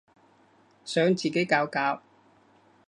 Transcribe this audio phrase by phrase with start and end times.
[0.83, 2.01] 想自己搞搞